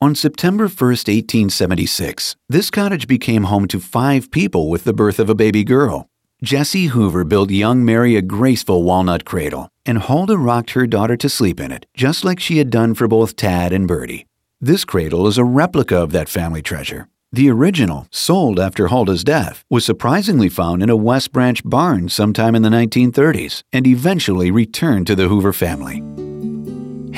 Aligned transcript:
On 0.00 0.14
September 0.14 0.68
1, 0.68 0.70
1876, 0.70 2.36
this 2.48 2.70
cottage 2.70 3.08
became 3.08 3.44
home 3.44 3.66
to 3.66 3.80
five 3.80 4.30
people 4.30 4.70
with 4.70 4.84
the 4.84 4.92
birth 4.92 5.18
of 5.18 5.28
a 5.28 5.34
baby 5.34 5.64
girl. 5.64 6.08
Jesse 6.40 6.86
Hoover 6.86 7.24
built 7.24 7.50
young 7.50 7.84
Mary 7.84 8.14
a 8.14 8.22
graceful 8.22 8.84
walnut 8.84 9.24
cradle, 9.24 9.68
and 9.84 9.98
Huldah 9.98 10.38
rocked 10.38 10.70
her 10.70 10.86
daughter 10.86 11.16
to 11.16 11.28
sleep 11.28 11.58
in 11.58 11.72
it, 11.72 11.84
just 11.94 12.24
like 12.24 12.38
she 12.38 12.58
had 12.58 12.70
done 12.70 12.94
for 12.94 13.08
both 13.08 13.34
Tad 13.34 13.72
and 13.72 13.88
Bertie. 13.88 14.24
This 14.60 14.84
cradle 14.84 15.26
is 15.26 15.36
a 15.36 15.42
replica 15.42 15.96
of 15.96 16.12
that 16.12 16.28
family 16.28 16.62
treasure. 16.62 17.08
The 17.32 17.50
original, 17.50 18.06
sold 18.12 18.60
after 18.60 18.86
Huldah's 18.86 19.24
death, 19.24 19.64
was 19.68 19.84
surprisingly 19.84 20.48
found 20.48 20.80
in 20.80 20.90
a 20.90 20.96
West 20.96 21.32
Branch 21.32 21.60
barn 21.64 22.08
sometime 22.08 22.54
in 22.54 22.62
the 22.62 22.68
1930s 22.68 23.64
and 23.72 23.84
eventually 23.84 24.52
returned 24.52 25.08
to 25.08 25.16
the 25.16 25.26
Hoover 25.26 25.52
family. 25.52 26.04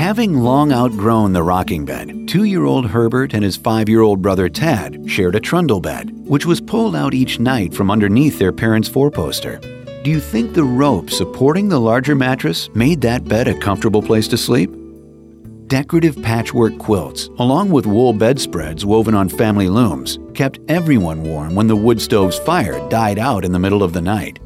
Having 0.00 0.38
long 0.38 0.72
outgrown 0.72 1.34
the 1.34 1.42
rocking 1.42 1.84
bed, 1.84 2.26
two 2.26 2.44
year 2.44 2.64
old 2.64 2.86
Herbert 2.86 3.34
and 3.34 3.44
his 3.44 3.58
five 3.58 3.86
year 3.86 4.00
old 4.00 4.22
brother 4.22 4.48
Tad 4.48 5.04
shared 5.06 5.34
a 5.34 5.40
trundle 5.40 5.78
bed, 5.78 6.10
which 6.26 6.46
was 6.46 6.58
pulled 6.58 6.96
out 6.96 7.12
each 7.12 7.38
night 7.38 7.74
from 7.74 7.90
underneath 7.90 8.38
their 8.38 8.50
parents' 8.50 8.88
four 8.88 9.10
poster. 9.10 9.58
Do 10.02 10.10
you 10.10 10.18
think 10.18 10.54
the 10.54 10.64
rope 10.64 11.10
supporting 11.10 11.68
the 11.68 11.78
larger 11.78 12.14
mattress 12.14 12.70
made 12.74 13.02
that 13.02 13.28
bed 13.28 13.46
a 13.46 13.58
comfortable 13.58 14.00
place 14.00 14.26
to 14.28 14.38
sleep? 14.38 14.70
Decorative 15.66 16.16
patchwork 16.22 16.78
quilts, 16.78 17.28
along 17.38 17.68
with 17.68 17.84
wool 17.84 18.14
bedspreads 18.14 18.86
woven 18.86 19.14
on 19.14 19.28
family 19.28 19.68
looms, 19.68 20.18
kept 20.32 20.60
everyone 20.68 21.24
warm 21.24 21.54
when 21.54 21.66
the 21.66 21.76
wood 21.76 22.00
stove's 22.00 22.38
fire 22.38 22.80
died 22.88 23.18
out 23.18 23.44
in 23.44 23.52
the 23.52 23.58
middle 23.58 23.82
of 23.82 23.92
the 23.92 24.00
night. 24.00 24.38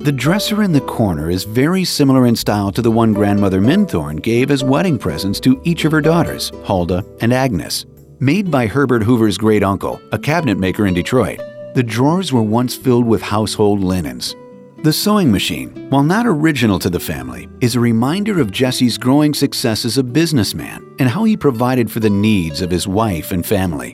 The 0.00 0.10
dresser 0.10 0.62
in 0.62 0.72
the 0.72 0.80
corner 0.80 1.30
is 1.30 1.44
very 1.44 1.84
similar 1.84 2.26
in 2.26 2.34
style 2.34 2.72
to 2.72 2.80
the 2.80 2.90
one 2.90 3.12
grandmother 3.12 3.60
Minthorn 3.60 4.16
gave 4.16 4.50
as 4.50 4.64
wedding 4.64 4.98
presents 4.98 5.38
to 5.40 5.60
each 5.62 5.84
of 5.84 5.92
her 5.92 6.00
daughters, 6.00 6.50
Huldah 6.64 7.04
and 7.20 7.34
Agnes. 7.34 7.84
Made 8.18 8.50
by 8.50 8.66
Herbert 8.66 9.02
Hoover's 9.02 9.36
great 9.36 9.62
uncle, 9.62 10.00
a 10.12 10.18
cabinet 10.18 10.58
maker 10.58 10.86
in 10.86 10.94
Detroit, 10.94 11.38
the 11.74 11.82
drawers 11.82 12.32
were 12.32 12.40
once 12.42 12.74
filled 12.74 13.04
with 13.04 13.20
household 13.20 13.84
linens. 13.84 14.34
The 14.84 14.92
sewing 14.94 15.30
machine, 15.30 15.90
while 15.90 16.02
not 16.02 16.26
original 16.26 16.78
to 16.78 16.88
the 16.88 16.98
family, 16.98 17.46
is 17.60 17.76
a 17.76 17.80
reminder 17.80 18.40
of 18.40 18.50
Jesse's 18.50 18.96
growing 18.96 19.34
success 19.34 19.84
as 19.84 19.98
a 19.98 20.02
businessman 20.02 20.96
and 20.98 21.10
how 21.10 21.24
he 21.24 21.36
provided 21.36 21.92
for 21.92 22.00
the 22.00 22.08
needs 22.08 22.62
of 22.62 22.70
his 22.70 22.88
wife 22.88 23.32
and 23.32 23.44
family. 23.44 23.90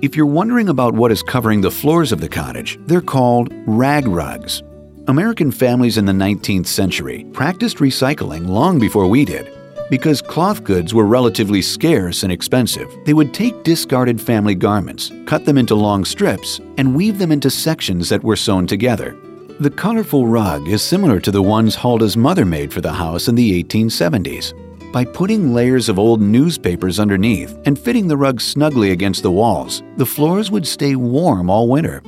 If 0.00 0.16
you're 0.16 0.24
wondering 0.24 0.70
about 0.70 0.94
what 0.94 1.12
is 1.12 1.22
covering 1.22 1.60
the 1.60 1.70
floors 1.70 2.10
of 2.10 2.22
the 2.22 2.28
cottage, 2.30 2.78
they're 2.86 3.02
called 3.02 3.52
rag 3.66 4.08
rugs. 4.08 4.62
American 5.08 5.50
families 5.50 5.96
in 5.96 6.04
the 6.04 6.12
19th 6.12 6.66
century 6.66 7.24
practiced 7.32 7.78
recycling 7.78 8.46
long 8.46 8.78
before 8.78 9.06
we 9.06 9.24
did. 9.24 9.50
Because 9.88 10.22
cloth 10.22 10.62
goods 10.62 10.92
were 10.94 11.06
relatively 11.06 11.62
scarce 11.62 12.22
and 12.22 12.30
expensive, 12.30 12.94
they 13.06 13.14
would 13.14 13.32
take 13.32 13.64
discarded 13.64 14.20
family 14.20 14.54
garments, 14.54 15.10
cut 15.26 15.44
them 15.44 15.58
into 15.58 15.74
long 15.74 16.04
strips, 16.04 16.60
and 16.76 16.94
weave 16.94 17.18
them 17.18 17.32
into 17.32 17.50
sections 17.50 18.08
that 18.10 18.22
were 18.22 18.36
sewn 18.36 18.66
together. 18.66 19.16
The 19.58 19.70
colorful 19.70 20.28
rug 20.28 20.68
is 20.68 20.82
similar 20.82 21.18
to 21.20 21.30
the 21.30 21.42
ones 21.42 21.74
Huldah's 21.74 22.16
mother 22.16 22.44
made 22.44 22.72
for 22.72 22.80
the 22.80 22.92
house 22.92 23.26
in 23.26 23.34
the 23.34 23.64
1870s. 23.64 24.52
By 24.92 25.04
putting 25.04 25.54
layers 25.54 25.88
of 25.88 25.98
old 25.98 26.20
newspapers 26.20 27.00
underneath 27.00 27.58
and 27.64 27.78
fitting 27.78 28.06
the 28.06 28.16
rug 28.16 28.40
snugly 28.40 28.90
against 28.90 29.22
the 29.22 29.30
walls, 29.30 29.82
the 29.96 30.06
floors 30.06 30.50
would 30.50 30.66
stay 30.66 30.94
warm 30.94 31.48
all 31.48 31.68
winter. 31.68 32.02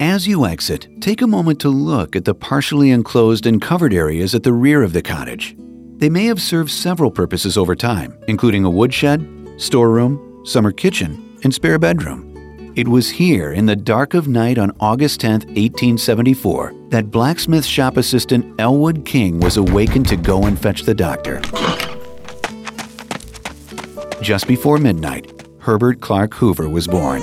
As 0.00 0.28
you 0.28 0.46
exit, 0.46 0.86
take 1.00 1.22
a 1.22 1.26
moment 1.26 1.58
to 1.60 1.68
look 1.68 2.14
at 2.14 2.24
the 2.24 2.34
partially 2.34 2.92
enclosed 2.92 3.46
and 3.46 3.60
covered 3.60 3.92
areas 3.92 4.32
at 4.32 4.44
the 4.44 4.52
rear 4.52 4.84
of 4.84 4.92
the 4.92 5.02
cottage. 5.02 5.56
They 5.96 6.08
may 6.08 6.26
have 6.26 6.40
served 6.40 6.70
several 6.70 7.10
purposes 7.10 7.58
over 7.58 7.74
time, 7.74 8.16
including 8.28 8.64
a 8.64 8.70
woodshed, 8.70 9.28
storeroom, 9.56 10.46
summer 10.46 10.70
kitchen, 10.70 11.36
and 11.42 11.52
spare 11.52 11.80
bedroom. 11.80 12.72
It 12.76 12.86
was 12.86 13.10
here 13.10 13.52
in 13.52 13.66
the 13.66 13.74
dark 13.74 14.14
of 14.14 14.28
night 14.28 14.56
on 14.56 14.70
August 14.78 15.20
10, 15.20 15.32
1874, 15.32 16.74
that 16.90 17.10
blacksmith 17.10 17.64
shop 17.64 17.96
assistant 17.96 18.54
Elwood 18.60 19.04
King 19.04 19.40
was 19.40 19.56
awakened 19.56 20.06
to 20.10 20.16
go 20.16 20.44
and 20.44 20.56
fetch 20.56 20.82
the 20.82 20.94
doctor. 20.94 21.40
Just 24.22 24.46
before 24.46 24.78
midnight, 24.78 25.32
Herbert 25.58 26.00
Clark 26.00 26.34
Hoover 26.34 26.68
was 26.68 26.86
born. 26.86 27.20